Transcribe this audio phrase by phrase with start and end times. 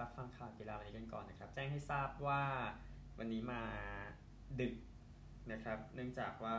[0.00, 2.42] รับฟังข่าวกีฬาวันนี้กันก่อนนะครับ แจ้งให้ทราบว่า
[3.18, 3.62] วันนี้มา
[4.60, 4.74] ดึก
[5.52, 6.58] นะครับ เนื่องจากว่า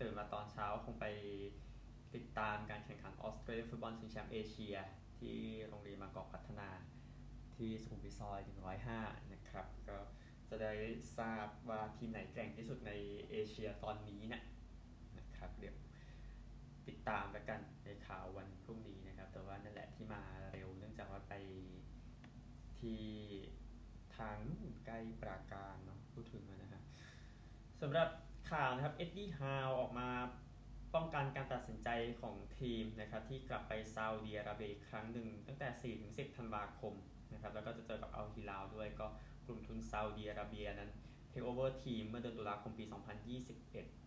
[0.00, 1.06] ตื่นมาตอนเช้าคงไป
[2.14, 4.76] ติดตามการแข่งขันออสเตรเลียฟุตบอลชิงแชมป์เอเชีย
[5.18, 5.38] ที่
[5.68, 6.68] โรงเรียนมางกอกพัฒนา
[7.56, 8.40] ที่สุขุมวิทซอย
[8.86, 9.98] 105 นะครับ ก็
[10.48, 10.72] จะได้
[11.18, 12.92] ทราบว่าทีมไหนแกร่งที่สุดใน
[13.30, 14.42] เอเชียตอนนี้นะ
[15.18, 15.76] นะครับ เดี๋ยว
[16.88, 20.20] ติดตามกันในข่าววันพรุ่งนี้นะครับ แต่ว่านั่นแหละที่มา
[20.52, 21.34] เร็วเนื่องจากว่าไป
[22.80, 23.04] ที่
[24.16, 24.38] ทาง
[24.86, 26.82] ใกล้ปราการเนาะพูดถึงนะฮะ
[27.80, 28.08] สำหรับ
[28.50, 30.08] ข่าวนะครับเอ็ดดี้ฮาวออกมา
[30.94, 31.88] ป้องกันการตัดสินใจ
[32.20, 35.94] ของทีมนะครับที่กลับไปซาอุดีอาระเบียอีกครั้งหนึ่งตั้งแต่
[36.30, 36.94] 4-10 ธันวาคม
[37.32, 39.06] นะครับแล้วก็จะเจอกับอัลฮิลาลด้วยก็
[39.46, 40.90] กลุ่มทุนซาอุดีอาระเบียนั้น
[41.30, 42.84] เทคโอเวอร์ทีมเมื่อเดือนตุลาคมปี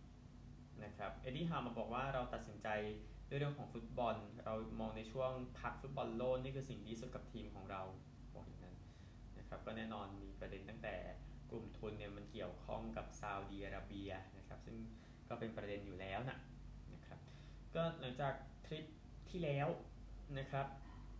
[0.00, 2.68] 2021 นะครับเอ็ดดี้ฮาวมาบอกว่าเราตัดสินใจ
[3.28, 7.82] ด้วยเรื่องของฟุตบอล เรามองในช่วงพักฟุตบอลโลกนี่คือสิ่งดีสุดกับทีมของเรา
[8.34, 8.76] บอกอย่างนั้น
[9.54, 10.96] นะครับก็แน่นอนมีประเด็นตั้งแต่
[11.50, 14.76] กลุ่มทุนเนี่ยมันเกี่ยวข้องกับซาอุดีอาระเบียนะครับซึ่ง
[15.28, 16.38] ก็เป็นประเด็นอยู่แล้วนะ
[16.94, 17.18] นะครับ
[17.74, 18.34] ก็หลังจาก
[18.66, 18.84] ทริป
[19.30, 19.68] ที่แล้ว
[20.38, 20.66] นะครับ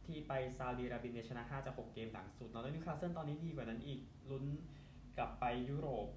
[0.07, 4.45] ที่ไปซาอุดีอาระเบียชนะ5จาก6เกมหลังสุดนอร์นิวคาสเซิลตอนนี้ดีกว่านั้นอีกลุ้น
[5.17, 6.09] กลับไปยุโรป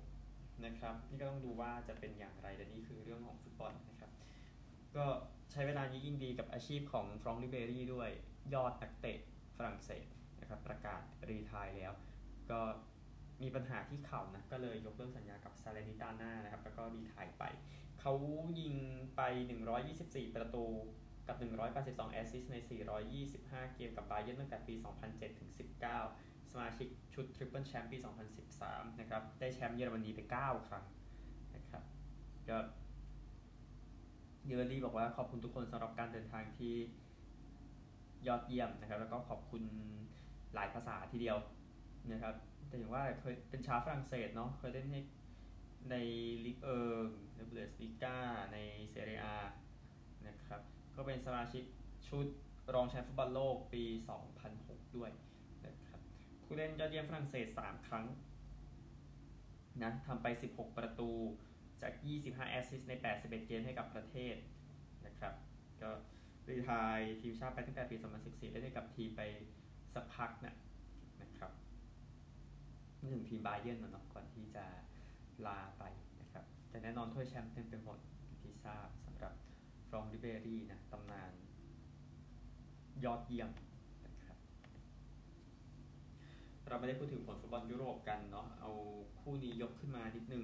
[0.66, 4.12] นะครับนี่ก็ต้องดูว่าจะเป็นอย่างไรแต่นี่คือเรื่องของฟุตบอลนะครับ
[4.98, 5.06] ก็
[5.52, 8.10] ใช้เวลานี้ยินดีกับอาชีพของฟรองก์ริเบรี่ด้วย
[8.54, 9.18] ยอดนักเตะ
[9.58, 10.06] ฝรั่งเศส
[10.48, 11.94] นะครับประกาศ retire แล้ว
[12.52, 12.60] ก็
[13.42, 17.44] มีปัญหาที่เข่านะก็เลยยกเลิกสัญญากับซาเลนิตาน่านะครับแล้วก็ retire ไป
[18.02, 18.14] เขา
[18.60, 18.76] ยิง
[19.16, 19.22] ไป
[19.80, 20.66] 124 ประตู
[21.28, 21.36] กับ
[21.76, 22.56] 182 แอสซิสต์ใน
[23.16, 24.74] 425 เกมกับบาเยิร์นตั้งแต่ปี
[25.08, 25.50] 2007 ถึง
[26.00, 27.98] 19 สมาชิกชุดทริปเปิลแชมป์ปี
[28.48, 30.86] 2013 นะครับ ได้แชมป์เยอรมนีไป 9 ครั้ง
[31.56, 31.84] นะครับ
[32.50, 32.58] ก็ริ
[34.46, 36.74] เบรี่บอกว่าขอบคุณทุกคนสำหรับการเดินทางที่
[38.28, 39.64] ยอดเยี่ยมนะครับ แล้วก็ขอบคุณ
[40.54, 41.38] หลายภาษาทีเดียว
[42.12, 42.36] นะครับ
[42.68, 44.98] แต่อย่างว่าเคยเป็นชาวฝรั่งเศสเนาะเคยเล่นใน
[45.92, 45.96] ใน
[46.46, 48.18] ลีกเอิงในบุนเดสลีก้า
[48.54, 48.58] ใน
[48.92, 49.26] เซเรีย
[50.28, 50.62] นะครับ
[50.96, 51.64] ก็เป็นสมาชิก
[52.08, 52.28] ชุด
[52.74, 53.84] รองแชมป์ฟุตบอลโลกปี
[54.40, 55.12] 2006 ด้วย
[55.66, 56.00] นะครับ
[56.44, 58.06] ผู้เล่นยอดเยี่ยมฝรั่งเศส 3 ครั้ง
[59.84, 61.12] นะทำไป 16 ประตู
[61.82, 61.94] จาก
[62.24, 64.36] 25 แอสซิสต์ใน 81 เกมให้กับประเทศ
[65.06, 65.34] นะครับ
[65.82, 65.90] ก็
[66.50, 67.96] retire ทีมชาติไปตั้งแต่ปี
[68.26, 69.22] 2014ได้กับทีมไป
[69.98, 70.56] สักพักนะ
[71.22, 71.52] นะครับ
[73.08, 74.66] หนึ่งทีมบาเยิร์นเนาะก่อนที่จะ
[75.46, 75.84] ลาไป
[76.22, 77.98] นะครับแต่แน่นอนถ้วยแชมป์เต็มไปหมด
[78.42, 79.34] ที่ทราบสำหรับ
[79.90, 81.32] ฟรองริเบรี่นะตำนาน
[83.04, 83.50] ยอดเยี่ยม
[84.06, 84.38] นะครับ
[86.68, 88.72] เราไม่ได้พูดถึงผลฟุตบอลยุโรปกันเนาะเอา
[89.22, 90.44] คู่นี้ยกขึ้นมานิดนึง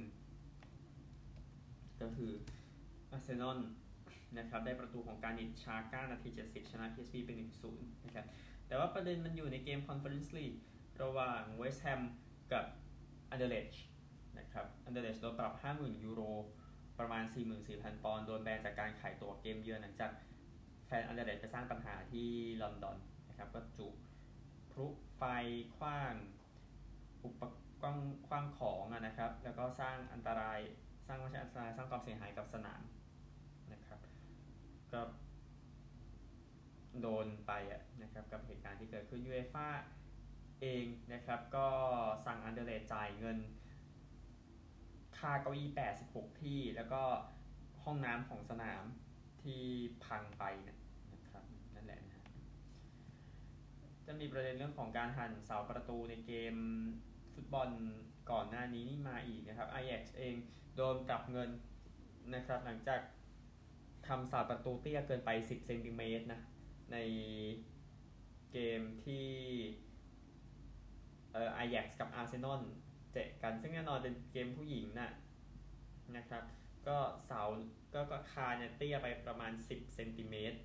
[2.01, 2.31] ก็คือ
[3.11, 3.59] อาร์เซนอล
[4.37, 7.35] นะครับได้ประตูของกรานิตชาก้านาที 70 ชนะ PSV เป็น
[7.71, 8.25] 1-0นะครับ
[8.67, 10.59] แต่ว่าประเด็นมันอยู่ในเกม Conference League
[11.01, 12.01] ระหว่างเวสต์แฮม
[12.53, 12.65] กับ
[13.29, 13.73] อันเดอร์เลชท์
[14.39, 16.21] นะครับอันเดอร์เลชท์โดนปรับ 50,000 ยูโร
[16.99, 17.23] ประมาณ
[17.63, 20.11] 44,000 ปอนด์ โดนแบนจากการขายตั๋วเกมเยือนหลังจาก
[20.87, 22.27] แฟนอันเดอร์เลชท์ไปสร้างปัญหาที่
[22.61, 22.97] ลอนดอน
[23.29, 23.87] นะครับก็จุด
[24.71, 24.85] พลุ
[25.17, 25.21] ไฟ
[25.77, 26.13] ขว้าง
[27.25, 27.41] อุป
[27.81, 30.59] กรณ์ขว้างของนะครับ แล้วก็สร้างอันตราย
[31.07, 32.81] สร้างไม่ใช่อันตรายสร้างความเสียหายกับสนาม
[33.73, 33.99] นะครับ
[34.93, 35.01] ก็
[37.01, 37.51] โดนไป
[38.01, 39.67] นะครับกับเหตุการณ์ที่เกิดขึ้นยูเอฟ่า
[40.61, 41.67] เองนะครับก็
[42.25, 43.37] สั่งอันเดอร์เลชท์จ่ายเงิน
[45.17, 45.69] ค่าเก้าอี้
[46.05, 47.01] 86 ที่ แล้วก็
[47.83, 48.83] ห้องน้ำของสนาม
[49.43, 49.61] ที่
[50.05, 50.77] พังไปนะ
[51.29, 51.43] ครับ
[51.75, 52.25] นั่นแหละนะฮะ
[54.05, 56.55] จะมีประเด็นเรื่องของการหั่นเสาประตูในเกม
[57.33, 57.69] ฟุตบอล
[58.31, 60.35] ก่อนหน้านี้นี่มาอีกนะครับ i อ x เอง
[60.75, 61.49] โดนปรับเงิน
[62.35, 62.99] นะครับหลังจาก
[64.07, 66.41] ทำสาประตูเตี้ยเกินไป 10 เซนติเมตรนะ
[66.93, 66.97] ใน
[68.51, 69.27] เกมที่
[71.31, 72.61] เอ่อไอแยกกับอาร์เซนอล
[73.11, 75.11] เจอกัน ซึ่งแน่นอนเป็นเกมผู้หญิงนะ
[76.17, 76.43] นะครับ
[76.87, 77.41] ก็เสา
[77.93, 80.59] ก็ก็คานเนี่ยเตี้ยไปประมาณ 10เซนติเมตร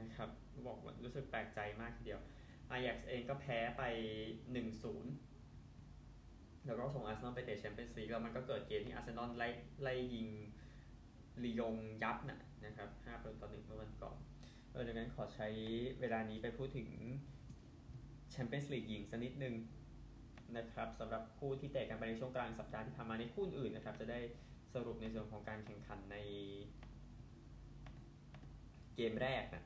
[0.00, 0.30] นะครับ
[0.66, 2.20] บอกว่ารู้สึกแปลกใจมากทีเดียว
[2.68, 3.82] ไอแย็กซ์เองก็แพ้ไป
[5.42, 9.48] 1-0 แล้วก็ส่งอาร์เซนอลไปเตะแชมเปี้ยนส์ลีกแล้วมันก็เกิดเกมที่อาร์เซนอลไล่
[9.82, 10.28] ไล่ยิง
[11.44, 14.16] ลียงยับนะนะครับ5ประตูต่อหนึ่งเมื่อวันก่อน
[14.74, 15.48] เออดังนั้นขอใช้
[16.00, 16.88] เวลานี้ไปพูดถึง
[18.30, 19.54] แชมเปี้ยนส์ลีกหญิงสักนิดนึง
[20.56, 24.20] นะครับสำหรับคู่ที่เตะกันไปในช่วงกลางสัปดาห์ที่ผ่านมาในคู่อื่นนะครับ จะได้
[24.74, 26.16] สรุปในส่วนของการแข่งขันใน
[28.94, 29.64] เกมแรกนะ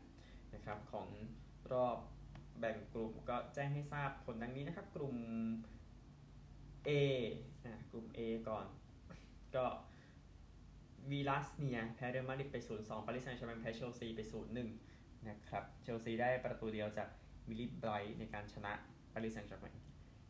[0.54, 1.08] นะครับของ
[1.72, 1.98] รอบ
[2.58, 5.16] แบ่งกลุ่มก็แจ้งให้ทราบผลดังนี้นะครับ กลุ่ม
[6.88, 6.90] A
[7.66, 8.18] นะกลุ่ม A
[8.48, 8.66] ก่อน
[9.56, 9.64] ก็
[11.10, 14.87] วีลัสเนียแพ้เรอัลมาดริดไป 0-2ปารีสแซงต์แชร์แมงแพ้เชลซีไป 0-1
[15.28, 17.08] นะครับ เชลซีได้ประตูเดียวจาก
[17.48, 18.72] มิลลี่ไบรท์ในการชนะ
[19.12, 19.74] ปารีสแซงต์แชร์แมง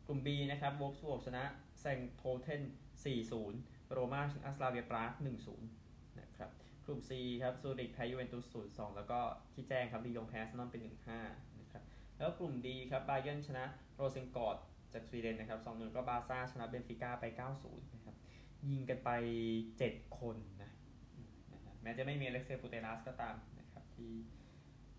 [0.07, 1.43] กลุ่ม B นะครับโวล์ฟสบวร์กชนะ
[1.79, 2.61] แซงต์โพลเทน
[3.27, 5.11] 4-0 โรม่าชนะสลาเวียปราก
[5.65, 6.49] 1-0 นะครับ
[6.85, 9.19] กลุ่ม C ครับซูริกแพ้ยูเวนตุส 0-2 แล้วก็
[9.53, 10.81] ที่แจ้งครับลียงแพ้อาร์เซนอลเป็น
[11.21, 11.83] 1-5 นะครับ
[12.17, 13.63] แล้วกลุ่ม D ครับบาเยิร์นชนะ
[13.95, 14.57] โรเซนกอร์ด
[14.93, 17.25] จากสวีเดนนะครับ2-1ก็บาร์ซ่าชนะเบนฟิก้าไป
[17.59, 18.15] 9-0 นะครับ
[18.69, 19.09] ยิงกันไป
[19.65, 20.71] 7 คนนะ
[21.81, 24.11] แม้จะไม่มีอเล็กเซียปูเตลัสก็ตามนะครับที่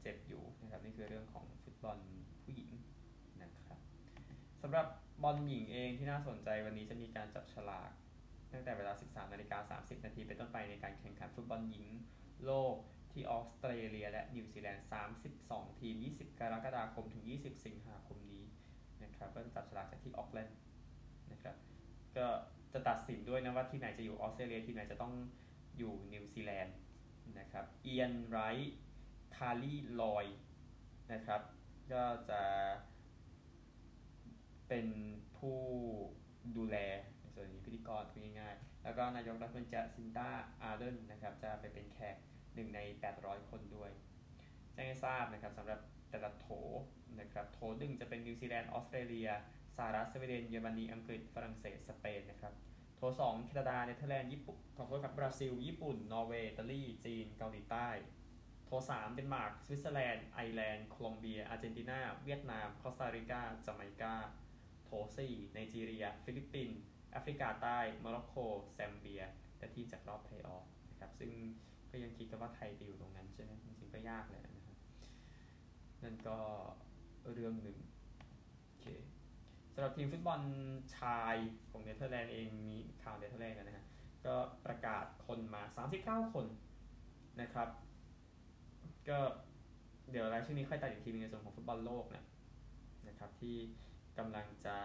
[0.02, 1.98] เจ็บอยู่นะครับนี่คือเรื่องของฟุตบอล
[2.44, 2.70] ผู้หญิง
[3.42, 3.78] นะครับ
[4.62, 4.86] สำหรับ
[5.22, 7.90] บอลหญิงเองที่น่าสนใจวันนี้จะมีการจับฉลาก
[8.52, 11.86] ตั้งแต่เวลา 13นาฬิกา30 นาทีเป็นต้นไปในการแข่งขันฟุตบอลหญิง
[12.44, 12.74] โลก
[13.12, 14.86] ที่ออสเตรเลียและนิวซีแลนด์
[15.32, 18.44] 32 ทีม 20 กรกฎาคมถึง 20 สิงหาคมนี้
[19.02, 20.58] นะครับก็จะจับฉลากจากที่ออกแลนด์
[21.32, 21.56] นะครับ
[22.16, 22.26] ก็
[22.72, 25.12] จะตัดสินด้วยนะว่าที่ไหนจะอยู่ออสเตรเลียที่ไหนจะต้อง
[25.78, 26.76] อยู่นิวซีแลนด์
[27.38, 30.26] นะครับเอียนไรท์ารีลอย
[31.12, 31.40] นะครับ
[31.92, 32.42] ก็จะ
[34.68, 34.86] เป็น
[35.38, 35.58] ผู้
[36.56, 36.76] ดูแล
[37.20, 40.28] ในส่วนนี้พิธีกรพูดง่ายๆ แล้วก็นายกรัฐมนตรีซินต้า
[40.62, 42.16] อาร์เดนนะครับ จะไปเป็นแขก
[42.54, 42.80] หนึ่งใน
[43.14, 43.90] 800 คนด้วย
[44.72, 46.46] แจ้งให้ทราบนะครับสำหรับแต่ละโถ
[47.20, 49.28] นะครับ โถหนึ่งจะเป็นนิวซีแลนด์ออสเตรเลีย
[49.76, 52.54] สหรัฐสวีเดนเยอรมนีอังกฤษฝรั่งเศสสเปนนะครับ
[52.96, 57.88] โถสองแคนาดาเนเธอร์แลนด์ญี่ปุ่นขอโทษครับบราซิล ญี่ปุ่น นอร์เวย์อิตาลีจีนเกาหลีใต้
[58.70, 64.14] โถสามเดนมาร์กสวิตเซอร์แลนด์ไอร์แลนด์โคลอมเบียอาร์เจนตินา เวียดนามคอสตาริกาจาเมกา
[64.84, 66.80] โถสี่ไนจีเรีย ฟิลิปปินส์
[67.12, 68.34] แอฟริกาใต้โมร็อกโก
[68.72, 69.22] แซมเบีย
[69.58, 71.30] และทีมจากรอบเพลย์ออฟนะครับซึ่ง
[71.90, 74.78] ก็ยังคิดกันว่าไทยไปอยู่ตรงนั้นใช่ไหมจริงๆก็ยากเลยนะครับ
[76.02, 76.38] นั่นก็
[77.32, 77.78] เรื่องหนึ่ง
[78.66, 78.86] โอเค
[79.74, 80.40] สำหรับทีมฟุตบอล
[80.96, 81.34] ชาย
[81.70, 82.70] ของเนเธอร์แลนด์เองมี
[83.02, 83.86] ข่าวเนเธอร์แลนด์กันนะฮะ
[84.26, 84.34] ก็
[84.66, 85.62] ประกาศคนมา
[86.22, 86.46] 39 คน
[87.40, 87.68] นะครับ
[89.10, 89.20] ก็
[90.10, 92.24] เดี๋ยวรายชื่อนี้ค่อยตัดอีกทีนึงในส่วนของฟุตบอลโลกนะ
[93.08, 93.56] นะครับที่
[94.18, 94.76] กำลังจะ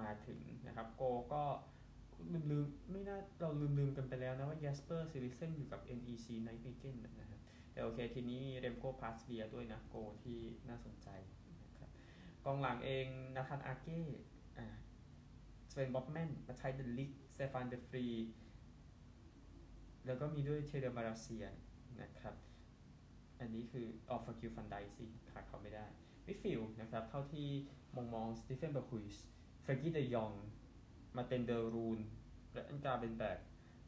[0.00, 1.02] มาถึงนะครับโก
[1.32, 1.42] ก็
[2.32, 7.40] ลืมลืมไม่น่าเราลืมลืมกันไปแล้วนะว่า Jasper s i l i s e n อยู่กับ NEC Nijmegen นะครับ
[7.72, 10.38] แต่โอเคทีนี้เรมโกพาสเบียด้วยนะโกที่
[10.68, 11.08] น่าสนใจ
[11.64, 11.90] นะครับ
[12.44, 13.06] กองหลังเอง
[13.36, 14.02] นาธานอาเก้
[14.58, 14.66] อ่า
[15.70, 18.06] สเวนบ็อบแมนมาใช้เดลิกเตฟานเดฟรี
[20.06, 21.44] แล้วก็มีด้วยเทเดมาราเซีย
[22.02, 22.34] นะครับ
[23.54, 25.86] นี้คือออฟฟาคิวฟันไดสิขาดเขาไม่ได้
[26.26, 27.48] มิดฟิลนะครับเท่าที่
[27.96, 29.24] มองมองสตีเฟนเบอร์คุยส์
[29.62, 30.32] เฟรกี้เดยอง
[31.16, 32.00] มาเตนเดอรูน
[32.54, 33.38] และอันกาเบนแบก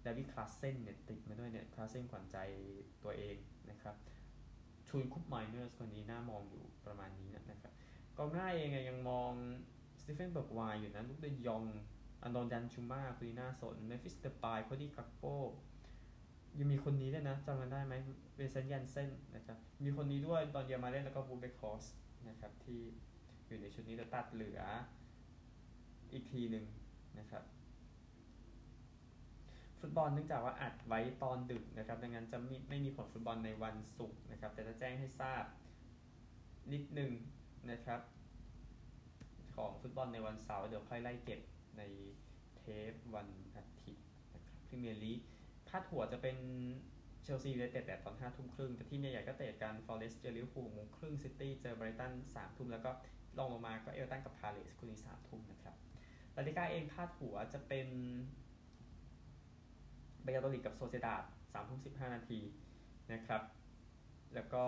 [0.06, 2.36] ดาวิดคลาสเซนเนี่ยติดมาด้วยเนี่ยคลาสเซนขวัญใจ
[3.02, 3.36] ตัวเอง
[3.70, 3.96] นะครับ
[4.88, 7.72] ชูนคุปไมเนอร์สคนนี้น่ามองอยู่ประมาณนี้นะครับ
[8.18, 9.32] กองหน้าเองยังมอง
[10.00, 11.62] สตีเฟนเบิร์กวายอยู่นะลูกเดยอง
[12.22, 15.24] อันดอนดันชูมาคนนี้น่าสนเมฟิสเตปายโคดี้กักโป
[16.58, 17.94] ยังมีคนนี้ด้วยนะจำกันได้ไหม
[18.36, 21.84] เวเซนยันเซนนะครับมีคนนี้ด้วยตอนเยอรมาเล่นแล้วก็บูเบคอส
[22.28, 22.80] นะครับที่
[23.46, 24.60] อยู่ในชุดนี้จะตัดเหลือ
[26.12, 26.64] อีกทีหนึ่ง
[27.18, 27.44] นะครับ
[29.80, 35.44] ฟุตบอลเนื่องจากว่าอัดไว้ตอนดึกนะครับดังนั้นจะไม่ไม่มีผลฟุตบอลในวันศุกร์นะครับ แต่จะแจ้งให้ทราบ
[36.72, 37.12] นิดหนึ่ง
[37.70, 38.00] นะครับ
[39.54, 41.40] ของฟุตบอลในวันเสาร์เดี๋ยวค่อยไล่เก็บ
[41.78, 41.82] ใน
[42.56, 46.36] เทปวันอาทิตย์นะครับพรีเมียร์ลีกพาดหัวจะเป็น
[47.22, 52.90] เชลซีเลยเตะแต่ตอนห้าทุ่มครึ่ง แต่ที่ใหญ่ๆก็เตะกันฟอเรสต์เจอลิเวอร์พูลหกโมงครึ่งซิตี้เจอไบรตันสามทุ่มแล้วก็
[53.38, 55.74] รองลงมาก็เอฟเวอร์ตันกับพาเลสคู่นี้สามทุ่มนะครับ
[56.36, 57.88] ลาลิกาเองพาดหัวจะเป็น
[60.22, 62.40] บายาโดลิดกับโซเซียดาดสามทุ่มสิบห้านาที
[63.12, 63.42] นะครับ
[64.34, 64.64] แล้วก็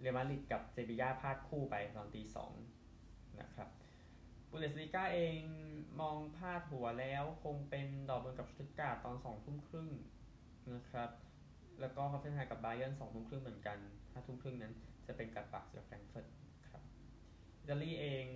[0.00, 2.52] เรอัลมาดริดกับเซบียาพาดคู่ไปตอนตีสอง
[3.40, 3.68] นะครับ
[4.50, 5.38] บุนเดสลีกาเอง
[6.00, 9.88] มองาดหัวแล้วคงเป็นดอร์ทมุนกับสตุตการ์ตตอนสองทุ่มครึ่ง
[10.74, 11.10] นะครับ
[11.80, 13.78] แล้วก็ฮอฟเฟนไฮม์กับบาเยิร์นสองทุ่มครึ่งเหมือนกัน
[14.12, 14.72] ห้าทุ่มครึ่งนั้น
[15.06, 16.26] จะเป็นการปักเจอแฟรงก์เฟิร์ต
[16.70, 16.82] ครับ
[17.60, 18.26] อิตาลีเอง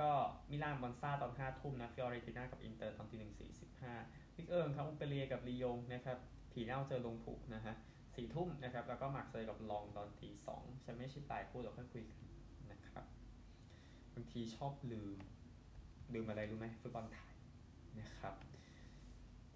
[0.00, 0.10] ก็
[0.50, 3.94] มิลานบอนซ่าตอนห้าทุ่มนะฟิออเรติน่ากับอินเตอร์ตอนตีหนึ่งสี่สิบห้า
[4.36, 6.18] วิกเอิร์มครับอุเปเรียกับลียงนะครับ
[6.52, 7.74] ผีเน่าเจอลงผูกนะฮะ
[8.14, 12.24] สี่ทุ่มนะครับแล้วก็หมักเซยกับลองตอนตีสองฉันไม่ใช่ตายพูดเดี๋ยวค่อยคุยกัน
[12.72, 13.04] นะครับ
[14.14, 15.18] บางทีชอบลืม
[16.14, 17.32] ลืมอะไรรู้ไหมฟุตบอลไทย
[18.00, 18.34] นะครับ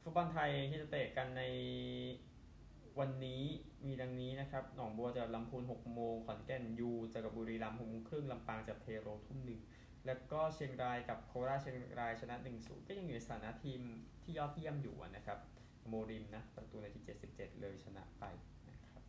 [0.02, 1.42] ฟุตบอลไทยที่จะเตะกันใน
[3.00, 3.42] วันนี้
[3.86, 9.60] มีดังนี้นะครับ หนองบัวเจอลำพูน6โมงขอนแก่นยูเจอกับบุรีรัมย์6โมงครึ่งลำปางเจอเทโรทุ่มหนึ่ง
[10.06, 13.80] แล้วก็เชียงรายกับโคราชเชียงรายชนะ1-0ก็ยังอยู่ในสถานะทีม
[14.22, 15.38] ที่ยอดเยี่ยมอยู่นะครับ
[15.88, 18.24] โมริมนะประตูในนาทีที่ 77 เลยชนะไป
[18.70, 19.02] นะครับ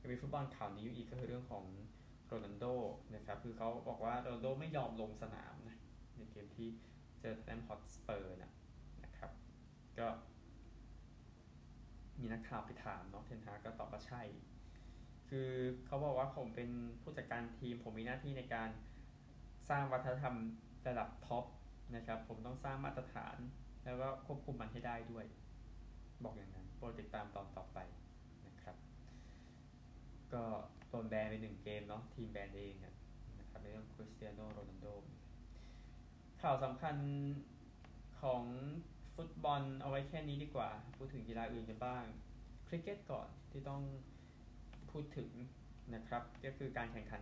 [0.00, 1.64] ยังมีฟุตบอลข่าวนี้อยู่อีกก็คือเรื่องของ
[2.26, 2.64] โรนัลโด
[3.14, 5.76] นะครับ คือเขาบอกว่าโรนัลโดไม่ยอมลงสนามนะ
[6.24, 6.68] ในเกมที่
[7.20, 8.52] เจอท็อตแนมฮอตสเปอร์นะ
[9.04, 9.32] นะครับ
[9.98, 10.08] ก็
[12.20, 14.22] มีนักข่าวไปถามเนาะเทนฮาก็ตอบว่าใช่
[15.28, 15.50] คือ
[15.86, 16.70] เขาบอกว่าผมเป็น
[17.02, 18.70] ผู้จัดการทีม ผมมีหน้าที่ในการ
[19.68, 20.36] สร้างวัฒนธรรม
[20.88, 21.44] ระดับท็อป
[21.96, 23.36] นะครับ ผมต้องสร้างมาตรฐาน
[23.84, 25.26] แล้วก็ควบคุมมันให้ได้ด้วย
[26.24, 27.78] บอกอย่างนั้นโปรดติดตามตอนต่อไป
[28.46, 28.76] นะครับ
[30.32, 30.42] ก็
[30.88, 34.86] โดนแบนไปหนึ่งเกมเนาะทีมแบนเองนะครับในเรื่องคริสเตียโนโรนัลโด
[36.48, 36.96] ข่าวสำคัญ
[38.22, 38.42] ของ
[39.16, 42.04] ฟุตบอลเอาไว้แค่นี้ดีกว่า พูดถึงกีฬาอื่นกันบ้าง
[42.66, 43.82] คริกเก็ตก่อนที่ต้อง
[44.90, 45.30] พูดถึง
[45.94, 47.20] นะครับ ก็คือการแข่งขัน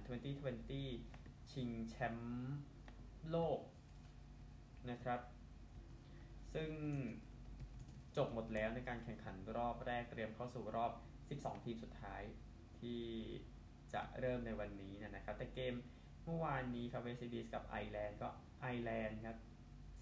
[0.75, 2.57] 2020 ชิงแชมป์
[3.31, 3.59] โลก
[4.91, 5.21] นะครับ
[6.55, 6.71] ซึ่ง
[8.17, 10.93] จบหมดแล้วในการแข่งขันรอบแรกเตรียมเข้าสู่รอบ
[11.29, 12.23] 12 ทีมสุดท้าย
[12.79, 13.03] ที่
[13.95, 15.75] จะเริ่มในวันนี้นะครับ แต่เกม
[16.25, 18.29] เมื่อวานนี้ครับเวสต์อินดีสกับไอร์แลนด์ก็
[18.61, 19.39] ไอร์แลนด์ครับ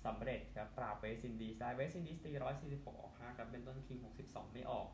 [0.06, 2.30] สำเร็จครับปราบเวสต์อินดีสได้เวสต์อินดีสตี
[2.66, 4.86] 146ออก5ครับเป็นต้นคิง62ไม่ออก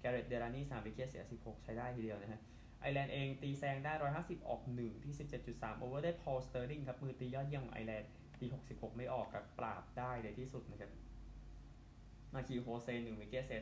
[0.00, 2.40] แกเรตเดรานี่3 wicket เสีย16ใช้ได้ทีเดียวนะฮะ
[2.80, 5.14] ไอร์แลนด์เองตีแซงได้150ออก1ที่
[5.46, 10.90] 17.3 over ได้พอลสเตอร์ลิงครับมือตียอดเยี่ยมของไอร์แลนด์ตี66ไม่ออกครับปราบได้ในที่สุดนะครับ
[12.34, 13.60] มาคิวโฮเซ1 wicket เสีย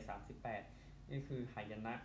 [0.55, 1.95] 38นี่คือหายนะ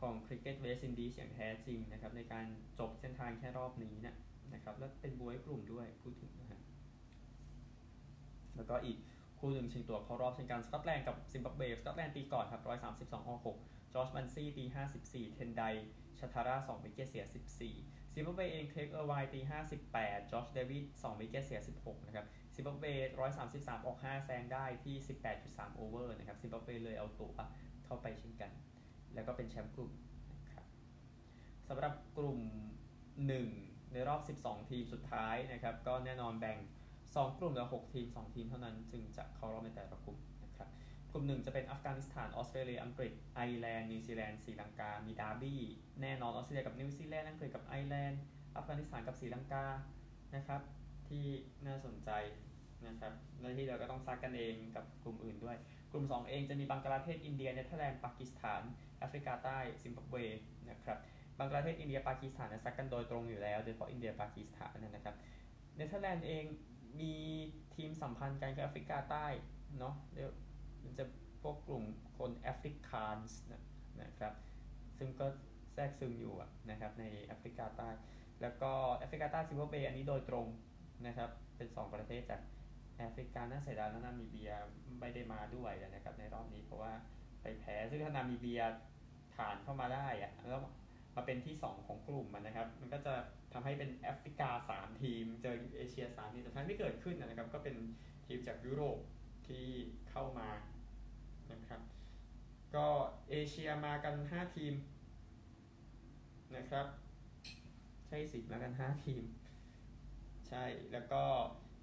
[0.00, 2.46] ของคริกเก็ตเวสต์อินดีสอย่างแท้จริงนะครับในการ
[2.78, 4.14] จบเส้นทางแค่รอบนี้เนี่ย
[4.54, 6.60] นะครับและเป็นบ๊วยกลุ่มด้วยพูดถึงนะฮะ
[8.56, 8.98] แล้วก็อีก
[9.38, 14.64] คู่หนึ่งชิงตั๋วเข้ารอบเช่นกันสกอตแลนด์กับซิมบับเวสกอตแลนด์ตีก่อนครับ132ออก6จอร์จมันซี่ตี
[15.00, 15.62] 54เทนได
[16.18, 17.24] ชาทาร่า2 wicket เสีย
[17.68, 19.40] 14ซิมบับเวเองเครกเออร์ไวตี
[19.84, 22.84] 58จอร์จเดวิด2 wicket เสีย16นะครับซิมบับเว
[23.36, 24.96] 133ออก5แซงได้ที่
[25.36, 27.32] 18.3 over นะครับซิมบับเวเลยเอาตัว
[27.84, 28.50] เข้าไปเช่นกัน
[29.14, 29.92] แล้วก็เป็นแชมป์กลุ่ม
[30.32, 30.64] นะครับ
[31.68, 32.38] สำหรับกลุ่ม
[33.26, 36.58] 1 ในรอบ 12 ทีมสุดท้ายนะครับ ก็แน่นอนแบ่ง
[36.98, 40.68] 2 กลุ่มแล้ว6ทีม 2 ทีมเท่านั้นจึงจะเข้ารอบในแต่ละกลุ่มนะครับ
[41.12, 45.60] กลุ่ม1จะเป็นอัฟกานิสถาน ออสเตรเลีย อังกฤษ ไอร์แลนด์ นิวซีแลนด์ศรีลังกา มีดาร์บี้
[46.02, 48.20] แน่นอนออสเตรเลียกับนิวซีแลนด์ อังกฤษกับไอร์แลนด์
[48.56, 49.66] อัฟกานิสถานกับศรีลังกา
[50.36, 50.60] นะครับ
[51.08, 51.24] ที่
[51.66, 52.10] น่าสนใจ
[52.86, 55.56] นะครับและที่เราก็ต้องซัดกันเองกับกลุ่มอื่นด้วย
[55.92, 58.62] กลุ่ม 2 เองจะมีบังกลาเทศ อินเดีย เนเธอร์แลนด์ ปากีสถาน
[58.98, 60.16] แอฟริกาใต้ ซิมบับเว
[60.70, 60.98] นะครับ
[61.42, 65.14] บังกลาเทศอินเดียปากีสถานซัดกันโดยตรงอยู่แล้วโดยเฉพาะอินเดียปากีสถานนะครับ
[65.76, 66.44] เนเธอร์แลนด์เอง
[67.00, 67.14] มี
[67.74, 69.26] ทีมสัมพันธ์กันกับแอฟริกาใต้
[69.78, 70.30] เนาะเดี๋ยว
[70.84, 71.04] มันจะ
[71.42, 71.84] พวกกลุ่ม
[72.18, 73.38] คนแอฟริกานส์
[74.02, 74.32] นะครับ
[74.98, 75.26] ซึ่งก็
[75.74, 76.34] แทรกซึมอยู่
[76.70, 77.88] นะครับในแอฟริกาใต้
[78.42, 80.46] แล้วก็แอฟริกาใต้ซิมบับเวอันนี้โดยตรง
[81.06, 82.40] นะครับ เป็น 2 ประเทศจาก
[82.96, 84.52] แอฟริกาน่าเสียดายแล้วนามีเบีย
[85.00, 86.92] ไม่ได้มาด้วยนะครับในรอบนี้เพราะว่า
[87.42, 88.62] ไปแพ้ซึ่งถ้านามีเบีย
[89.34, 90.60] ผ่านเข้ามาได้อะแล้ว
[91.16, 93.14] มาเป็นที่ 2 ของกลุ่มมันนะครับ มันก็จะ
[93.52, 97.76] ทำให้เป็นแอฟริกา 3 ทีม เจอเอเชีย 3 ทีมแต่ทั้งที่เกิดขึ้นนะครับ ก็เป็น
[98.26, 98.98] ทีมจากยุโรป
[99.48, 99.66] ที่
[100.10, 100.48] เข้ามา
[101.52, 101.80] นะครับ
[102.74, 102.86] ก็
[103.30, 104.74] เอเชียมากัน 5 ทีม
[106.56, 106.86] นะครับ
[108.06, 109.24] ใช่สิมากัน 5 ทีม
[110.48, 111.22] ใช่แล้วก็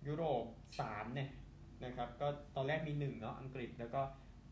[0.08, 0.44] ยุโรป
[0.80, 1.30] 3 เนี่ย
[1.86, 4.02] นะครับ ก็ตอนแรกมี 1 เนาะอังกฤษแล้วก็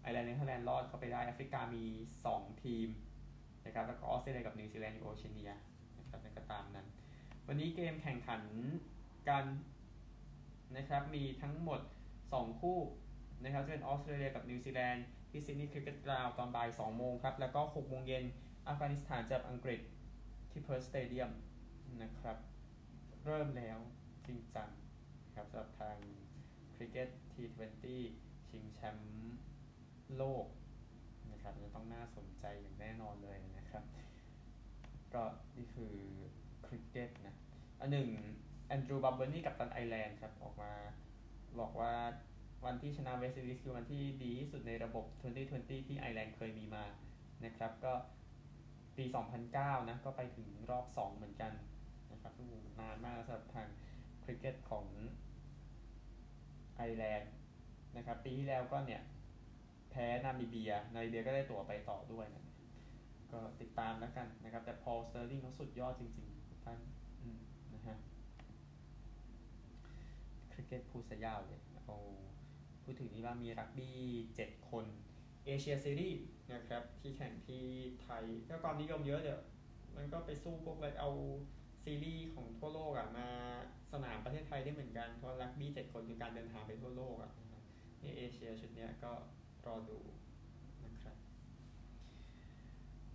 [0.01, 1.85] ไอร์แลนด์เนเธอร์แลนด์รอดเข้าไปได้แอฟริกามี
[2.25, 2.87] 2 ทีม
[3.67, 5.51] นะครับแล้วก็ออสเตรเลียกับนิวซีแลนด์โอเชียเนีย
[5.99, 6.87] นะครับนั่นก็ตามนั้น
[7.47, 8.41] วันนี้เกมแข่งขัน
[9.29, 9.45] กัน
[10.77, 11.81] นะครับมีทั้งหมด
[12.21, 12.79] 2 คู่
[13.43, 18.23] นะครับจะเป็นออสเตรเลียกับนิวซีแลนด์ที่ซิดนีย์คริกเก็ตกราวตอนบ่าย2โมงครับ แล้วก็6โมงเย็น
[18.67, 19.81] อัฟกานิสถานเจออังกฤษ
[20.51, 21.31] ที่เพิร์ธสเตเดียม
[22.01, 22.37] นะครับ
[23.25, 23.77] เริ่มแล้ว
[24.27, 24.69] จริงจัง
[25.35, 25.97] ครับสำหรับทาง
[26.75, 29.37] คริกเก็ต T20 ชิงแชมป์
[30.17, 30.45] โลก
[31.47, 33.83] นะครับจะต้องน่าสนใจอย่างแน่นอนเลยนะครับ
[35.13, 35.23] ก็
[35.57, 35.93] นี่คือ
[36.65, 37.35] คริกเก็ตนะ
[37.79, 38.07] อันหนึ่ง
[38.67, 40.73] แอนดรูว์บัลเบอร์นีกัปตันไอร์แลนด์ครับ ออกมา
[41.59, 41.93] บอกว่า
[42.65, 45.05] วันที่ชนะเวสต์อินดีสคือวันที่ดีที่สุดในระบบ
[45.45, 46.85] 2020 ที่ไอร์แลนด์เคยมีมา
[47.45, 47.93] นะครับ ก็
[48.97, 49.05] ปี
[49.47, 51.53] 2009 นะ ก็ไปถึงรอบ 2 เหมือนกัน
[52.11, 52.33] นะครับ
[52.79, 53.67] นานมากสำหรับทาง
[54.23, 54.85] คริกเก็ตของ
[56.75, 57.31] ไอร์แลนด์
[57.97, 59.01] นะครับ ปีที่แล้วก็เนี่ย
[59.97, 62.45] แพ้นามิเบีย นามิเบียก็ได้ตั๋วไปต่อด้วยนะ
[63.31, 66.79] ก็ติดตามแล้วกันนะครับ แต่พอลสเตอร์ลิงเขาสุดยอดจริงๆท่าน
[67.73, 67.97] นะฮะ
[70.51, 71.97] คริกเก็ตพูดซะยาวเลยเอา
[72.83, 73.97] พูดถึงนี่ว่ามีรักบี้
[74.35, 74.85] 7คน
[75.45, 77.63] เอเชียซีรีส์นะครับ ที่แข่งที่
[78.01, 79.41] ไทยก็ความนิยมเยอะเดี๋ยว
[79.95, 81.11] มันก็ไปสู้พวกอะไรเอา
[81.83, 83.27] ซีรีส์ของทั่วโลกอะมา
[83.91, 87.31] สนามประเทศไทยได้เหมือนกันเพราะรักบี้7คนคือการเดินทางไปทั่วโลกอะ
[88.01, 89.11] นี่เอเชียชุดนี้ก็
[89.67, 89.99] รอดู
[90.85, 91.15] นะครับ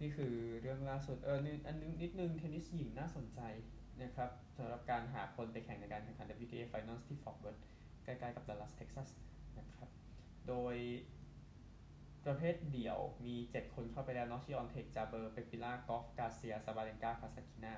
[0.00, 3.40] นี่คือเรื่องล่าสุดเอออันนึงนิดนึงเทนนิสหญิงน่าสนใจ
[4.02, 7.62] นะครับสำหรับการหาคนไปแข่งในการแข่งขัน WTA Finals ที่ Fort Worth
[8.04, 9.08] ใกล้ๆกับ Dallas Texas
[9.58, 9.88] นะครับ
[10.48, 10.76] โดย
[12.24, 17.74] ประเภทเดี่ยวมี 7 คนเข้าไปแล้วนะชิออนเทคจาเบอร์ เปกูล่ากอฟการ์เซียซาบาเลนกาคาซัตคินา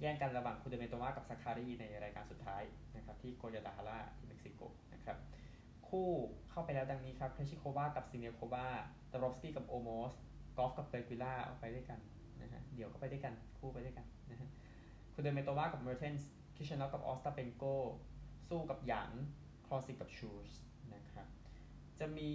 [0.00, 2.62] แย่งกันระหว่างคูเดอร์เมโตวากับซาคารีในรายการสุดท้าย
[2.96, 4.60] นะครับที่กัวดาลาฮาราที่เม็กซิโก
[4.94, 5.16] นะครับ
[5.88, 6.10] คู่
[6.50, 8.66] เข้าไปแล้วดังนี้ครับเครชิโควากับซิเนียโควา
[9.12, 10.12] ดาบรอฟสกี้กับโอลมอส
[10.56, 12.00] กอฟกับเปกูล่าไปด้วยกัน
[12.42, 14.48] นะฮะ เดี่ยวก็ไปด้วยกัน คู่ไปด้วยกันนะฮะ
[15.12, 17.64] คูเดอร์เมโตวากับเมอร์เทนส์ คิเชนอกกับออสตาเปนโก
[18.48, 19.10] สู้กับหยาง
[19.66, 20.52] คราวชิคกับชูร์ส
[20.94, 21.26] นะครับ
[21.98, 22.32] จะมี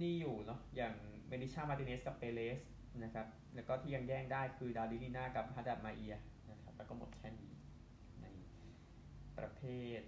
[0.00, 0.94] นี่อยู่เนาะ อย่าง
[1.28, 2.58] เมลิชาร์มาร์ติเนซกับเปเรซ
[3.02, 6.16] นะครับ แล้วก็ที่ยังแย่งได้คือดาริลีน่ากับฮัดดับมาเอีย
[6.50, 7.52] นะครับ แล้วก็หมดแค่นี้
[8.20, 8.26] ใน
[9.38, 9.60] ประเภ
[9.98, 10.00] ท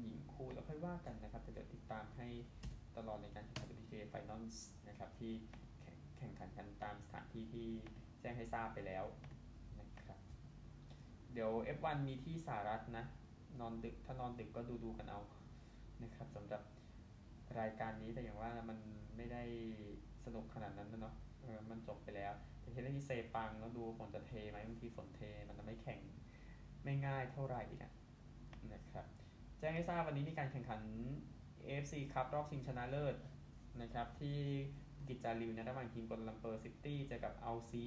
[0.00, 2.28] หญิงคู่แล้วค่อยว่ากันนะครับแต่เดี๋ยวติดตามให้
[2.96, 4.56] ตลอดในการแข่งขัน WTA Finals
[4.88, 5.32] นะครับที่
[6.18, 7.68] แข่งขันกันตามสถานที่ที่
[8.20, 9.04] แจ้งให้ทราบไปแล้ว
[9.80, 10.18] นะครับ
[11.32, 13.04] เดี๋ยว F1 มีที่สหรัฐนะ
[13.60, 15.20] นอนดึกถ้านอนดึกก็ดูดูกันเอา
[16.02, 16.62] นะครับสำหรับ
[17.60, 18.78] รายการนี้แต่อย่างว่ามัน
[19.16, 19.42] ไม่ได้
[20.24, 26.00] สนุกขนาดนั้นนะเนาะเออมันจบไปแล้วแต่เห็นที่เซปังแล้วดูฝนจะเทไหมบางทีฝนเทมันจะไม่แข่ง
[26.84, 27.92] ไม่ง่ายเท่าไหร่นะ
[28.72, 29.06] นะครับ
[29.58, 30.80] แจ้งให้ทราบวันนี้มีการแข่งขัน
[31.64, 33.16] AFC ครับรอบชิงชนะเลิศ
[33.82, 34.38] นะครับที่
[35.08, 37.84] บูกิตจาลิลนะระหว่างทีมกัวลาลัมเปอร์ซิตี้เจอกับอัลซีบ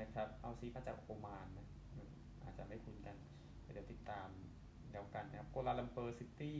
[0.00, 1.66] นะครับอัลซีบมาจากโอมานนะ
[2.42, 3.16] อาจจะไม่คุ้นกัน
[3.72, 4.28] เดี๋ยวติดตาม
[4.90, 6.58] เดียวกันนะครับกัวลาลัมเปอร์ซิตี้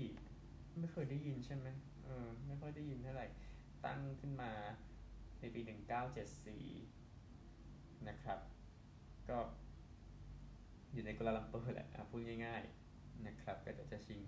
[0.80, 1.66] ไม่เคยได้ยินใช่ไหม
[2.04, 3.26] เออไม่ค่อยได้ยินเท่าไหร่
[3.84, 4.50] ตั้งขึ้นมา
[5.40, 5.60] ในปี
[6.84, 8.38] 1974 นะครับ
[9.28, 9.38] ก็
[10.92, 12.83] อยู่ในกัวลาลัมเปอร์แหละพูดง่ายๆ
[13.26, 14.20] นะครับก็จะชิง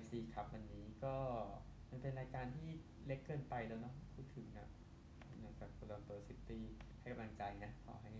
[0.00, 1.14] FC ครับวันนี้ก็
[1.90, 2.68] มันเป็นรายการที่
[3.06, 4.68] เล็กเกินไปแล้วเนาะพูดถึงนะ
[5.46, 6.64] นะครับกัวลาลัมเปอร์ซิตี้
[7.00, 8.12] ให้กำลังใจนะขอให้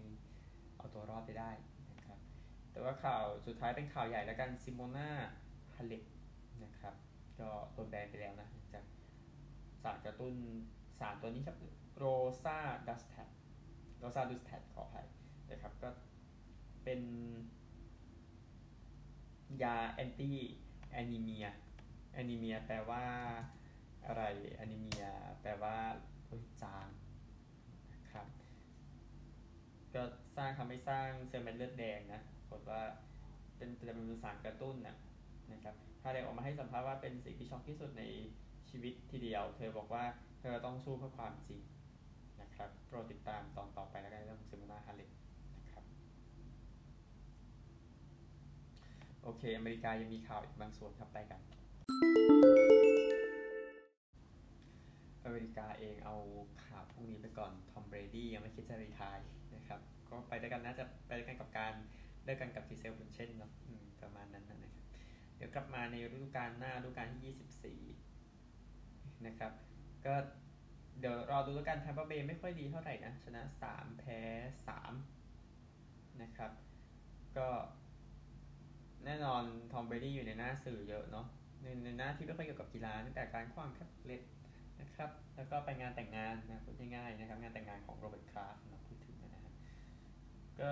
[0.76, 1.50] เอาตัวรอดไปได้
[1.92, 2.18] นะครับ
[2.72, 5.08] แต่ว่าข่าวสุดท้ายเป็นข่าวใหญ่แล้วกันซิโมนา
[5.76, 6.02] ฮาเล็ป
[6.64, 6.94] นะครับ
[7.40, 8.84] ก็โดนแบนไปแล้วนะจาก
[9.82, 10.34] สารกระตุ้น
[10.98, 11.56] สารตัวนี้ครับ
[11.96, 13.14] Roxadustat
[13.98, 15.06] Roxadustat ขออภัย
[15.50, 15.88] นะครับก็
[16.84, 17.00] เป็น
[19.62, 23.04] ยา anti-anemia anemia แปลว่า
[24.06, 25.04] อะไร anemia
[25.42, 25.76] แปลว่า
[26.62, 26.88] จาง
[28.12, 28.26] ครับ
[29.94, 30.02] ก็
[30.36, 32.80] สร้างทำให้สร้างเซลล์เม็ดเลือดแดงนะผลว่า
[33.56, 34.96] เป็นจะเป็นสารกระตุ้นนะ
[35.52, 38.02] นะครับถ้าได้ออกมาให้สัมภาษณ์ว่าเป็นสิ่งที่ช็อกที่สุดใน
[38.70, 40.04] ชีวิตทีเดียว เธอบอกว่า
[40.40, 41.60] เธอต้องสู้เพื่อความจริง
[42.42, 45.10] นะครับโปรดติดตามตอนต่อไปแล้วกันเรื่องของซิโมนาฮาเล็ป
[45.56, 45.84] นะครับ
[49.24, 51.40] โอเค อเมริกายังมีข่าวอีกบางส่วนครับไปกัน
[55.24, 56.16] อเมริกาเองเอา
[56.66, 59.18] ข่าวพวกนี้ไปก่อน ทอมเบรดี้ยังไม่คิดจะ retire
[59.56, 61.74] นะครับ ก็ไปด้วยกันน่าจะไปด้วยกันกับการ
[62.24, 63.52] เลิกกันกับจีเซลบุนด์เชนเนาะ
[64.02, 64.72] ประมาณนั้นนะครับ
[65.36, 69.52] เดี๋ยวกลับมาในฤดูกาลหน้าฤดูกาลที่ 24 นะครับ
[70.06, 70.14] ก็
[70.98, 74.20] เดี๋ยวรอดูแล้วกันแทมเปอร์เบย์ไม่ค่อยดีเท่าไหร่นะ ชนะ 3 แพ้
[75.38, 76.52] 3 นะครับ
[77.38, 77.48] ก็
[79.06, 81.26] แน่นอนทอมเบรดี้อยู่ในหน้าสื่อเยอะเนาะ
[81.62, 84.22] ในในหน้าที่ไม่ค่อยเกี่ยวกับกีฬาตั้งแต่การขว้างแคปเล็ต
[84.80, 89.54] นะครับ แล้วก็ไปงานแต่งงานนะพูดง่ายๆนะครับ งานแต่งงานของโรเบิร์ตคราฟนะพูดถึงนะฮะ
[90.60, 90.68] ก็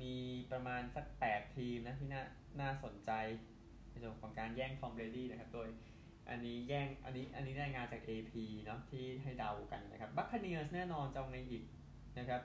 [0.00, 0.14] มี
[0.52, 2.22] ประมาณสัก 8 ทีมนะที่น่า
[2.60, 3.10] น่าสนใจ
[3.90, 5.68] ในส่วนของการแย่งทอมเบรดี้นะครับ โดย
[6.30, 8.32] อันนี้แย่งอันนี้อันนี้รายงานจาก AP
[8.64, 11.64] เนาะที่ให้เดากันนะครับบัคคาเนียร์สแน่นอนจะเอาไงอีก
[12.18, 12.42] นะครับ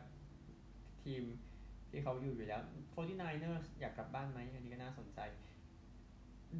[1.03, 1.23] ทีม
[1.95, 2.61] ที่เขาอยู่อยู่แล้ว
[2.95, 5.19] 49ers อยากกลับบ้านไหมอันนี้ก็น่าสนใจ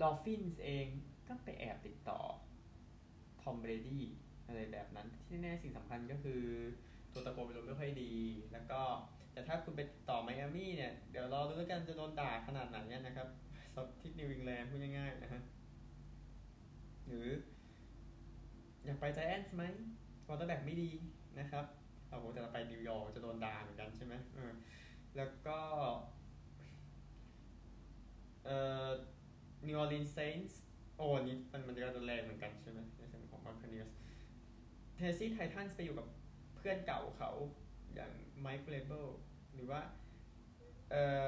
[0.01, 0.87] Dolphins เอง
[1.27, 2.19] ก็ไปแอบติดต่อ
[3.41, 4.03] ทอมเบรดี้
[4.47, 6.41] อะไรแบบนั้นที่แน่สิ่งสำคัญก็คือ
[7.13, 8.11] ทัวตาโกไวลัวไม่ค่อยดี
[8.53, 8.81] แล้วก็
[9.33, 13.27] แต่ถ้าคุณไปต่อไมอามี่เนี่ย เดี๋ยวรอดูแล้วกันจะโดนด่าขนาดไหนนะครับ
[13.73, 15.41] สอบที่นิวอิงแลนด์พูดง่ายๆนะฮะ
[17.07, 17.27] หรือ
[18.85, 19.63] อยากไปไจแอนส์ไหม
[20.27, 20.89] quarterback ไม่ดี
[21.39, 21.65] นะครับ
[22.09, 24.51] เอาโหแต่เราไปนิวยอร์กจะโดนด่าเหมือนกันใช่ไหมเออ
[25.17, 25.59] แล้วก็
[28.45, 28.89] เอ่อ
[29.65, 30.59] New Orleans Saints
[30.97, 33.89] โอ้นี่มันมันก็จะแรงเหมือนกันใช่ไหมในส่วนของ Buccaneers
[34.95, 36.07] Tennessee Titans ไปอยู่กับ
[36.55, 37.31] เพื่อนเก่าเขา
[37.95, 39.07] อย่างไมค์เวรเบิล
[39.53, 39.81] หรือว่า
[40.91, 41.27] เอ่อ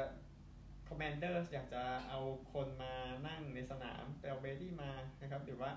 [0.88, 2.20] Commanders อยากจะเอา
[2.54, 2.94] คนมา
[3.28, 5.72] นั่งในสนามไปเอาเบรดี้มานะครับ หรือว่า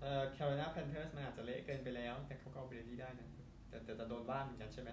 [0.00, 3.28] เอ่อ Carolina Panthers มันอาจจะเละเกินไปแล้ว แต่เขาก็เอาเบรดี้ได้นะ
[3.76, 4.90] แต่แต่จะโดนด่าเหมือนกันใช่ไหม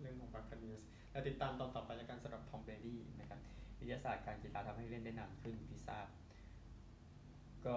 [0.00, 0.80] เรื่องของ Buccaneers
[1.12, 3.40] เราติดตามตอนต่อไปแล้วกันสำหรับทอมเบรดี้นะครับ
[3.78, 5.98] วิทยาศาสตร์การกีฬาทำให้เล่นได้นานขึ้นพิซซ่า
[7.66, 7.76] ก็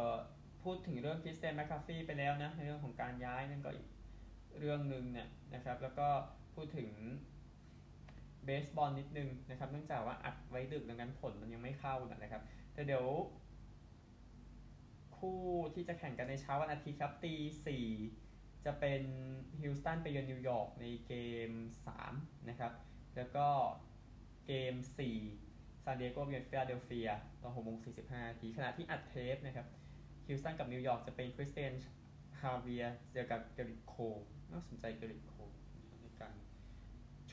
[0.63, 3.87] พูดถึงเรื่องคริสเตียนแมคคาฟฟรีย์ไปแล้วนะในเรื่องของการย้ายนั่นก็อีก
[4.59, 6.07] เรื่องหนึ่งเนี่ยนะครับแล้วก็
[6.55, 6.89] พูดถึง
[8.45, 12.41] เบสบอลนิดนึงนะครับ เนื่องจากว่าอัดไว้ดึกดังนั้นผลมันยังไม่เข้านะครับ
[12.73, 13.05] แต่เดี๋ยว
[15.17, 15.39] คู่
[15.73, 17.33] ที่จะแข่งกันในเช้าวันอาทิตย์ครับตี
[17.65, 17.85] สี่
[18.65, 19.01] จะเป็น
[19.61, 21.13] ฮิวสตันไปเยือนนิวยอร์กในเก
[21.49, 21.51] ม
[21.99, 22.73] 3 นะครับ
[23.15, 23.47] แล้วก็
[24.45, 24.73] เกม
[25.27, 27.09] 4 ซานดิเอโกเยือนฟิลาเดลเฟีย
[27.41, 29.67] ตอน6โมง45นาทีขณะที่อัดเทปนะครับ
[30.27, 31.73] ฮิวสตันกับนิวยอร์กจะเป็นคริสเตียน
[32.39, 33.95] ฮาเวียเจอกับเกอร์ริตโคล
[34.51, 35.33] น่าสนใจเกอร์ริตโคล
[36.01, 36.35] ในการ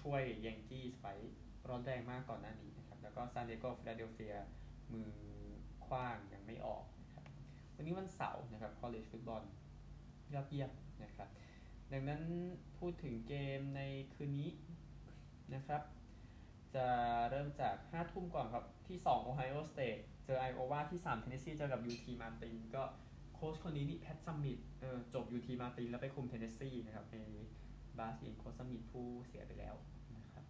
[0.01, 1.15] ช่วย Yankees ไว้
[1.69, 4.35] ร้อนแรงมากก่อนหน้านี้นะครับ แล้วก็ซานดิเอโกฟิลาเดลเฟีย
[4.93, 5.11] มือ
[5.87, 7.25] ขว้างยังไม่ออกนะครับ
[7.77, 9.45] วันนี้วันเสาร์นะครับ college football
[10.35, 10.71] ยอดเยี่ยม
[11.05, 11.29] นะครับ
[11.93, 12.23] ดังนั้น
[12.79, 13.83] พูดถึงเกมใน
[14.15, 14.51] คืนนี้
[15.55, 15.83] นะครับ
[16.75, 16.87] จะ
[17.31, 22.83] เริ่มจาก 5 ทุ่มก่อนครับ ที่ 2 Ohio State เจอ Iowa ที่ 3 Tennessee เจอกับ UT Martin ก็
[23.35, 24.59] โค้ชคนนี้นี่แพทซัมมิต
[25.15, 27.19] จบ UT Martin แล้วไปคุม Tennessee นะครับใน
[27.99, 29.75] บาสหญิงโค้ชซัมมิตผู้เสียไปแล้ว
[30.17, 30.45] นะครับ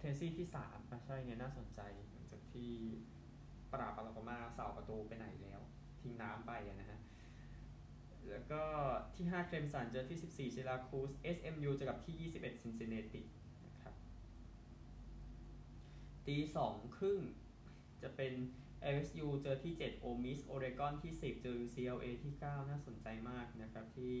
[0.00, 0.56] Tennessee ที่3
[0.90, 1.80] อ่ใช่เนี่ยน่าสนใจ
[2.12, 2.70] หลังจากที่
[3.72, 5.60] ปราบปารากมาเสาประตูไปไหนแล้ว
[6.00, 6.98] ทิ้งน้ำไปอะนะฮะ
[8.30, 8.62] แล้วก็
[9.16, 13.20] ที่ 5 เคลมสันเจอที่ 14เซราคูส SMU เจอกับที่ 21ซินซินเนติ
[13.66, 13.94] นะครับ
[16.26, 16.36] ตี
[16.68, 17.20] 2ครึ่ง
[18.02, 18.32] จะเป็น
[18.94, 24.14] LSU เจอที่ 7 โอมิสโอเรกอนที่ 10 เจอ UCLA ที่ 9 น่าสนใจมากนะครับที่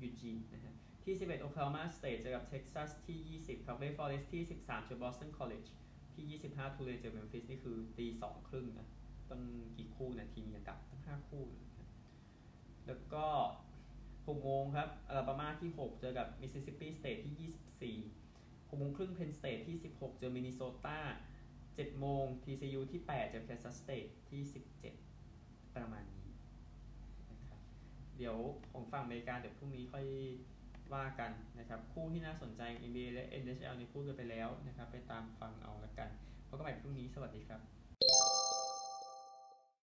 [0.00, 5.30] ยูจีนนะฮะที่ 11 Oklahoma State เจอกับ Texas ที่ 20 ครับ Wake Forest ที่ 13 เจอ Boston
[5.38, 5.68] College
[6.14, 8.88] ที่ 25 Tulane เจอ Memphis นี่คือตี2ครึ่งนะ
[9.30, 9.42] ต้อง
[9.76, 11.44] กี่คู่นะทีมอันดับตั้ง 5 คู่
[11.75, 11.75] นะ
[12.86, 13.26] แล้วก็
[14.26, 20.98] 6โมงครับอลาบามาที่ 6 เจอกับ Mississippi State ที่ 24 6โมงครึ่ง Penn State ที่ 16 เจอ Minnesota
[21.48, 24.42] 7โมง TCU ที่ 8 เจอ Kansas State ที่
[25.08, 26.30] 17 ประมาณนี้
[27.30, 27.60] นะครับ
[28.16, 28.36] เดี๋ยว
[28.72, 30.06] ของฝั่งอเมริกาเดี๋ยวพรุ่งนี้ค่อย
[30.94, 36.08] ว่ากันนะครับ คู่ที่น่าสนใจ NBA และ NHL นี่พูดกันไปแล้วนะครับ ไปตามฟังเอาละกัน
[36.48, 37.75] พบกันใหม่พรุ่งนี้สวัสดีครับ